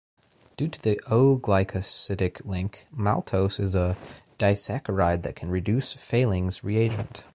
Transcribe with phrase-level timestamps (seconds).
[0.57, 3.95] Due to O-glycosidic link, maltose is a
[4.39, 7.23] disaccharide that can reduce Fehling's reagent.